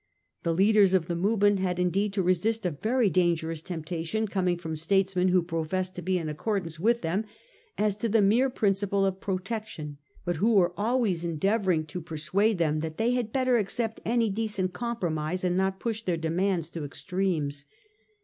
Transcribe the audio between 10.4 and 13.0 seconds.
were always endeavouring to persuade them that